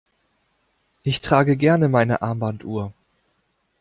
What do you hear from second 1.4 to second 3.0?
gerne meine Armbanduhr.